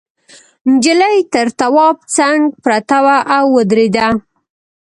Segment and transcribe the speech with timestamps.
[0.69, 4.07] نجلۍ تر تواب څنگ پرته وه او ودرېده.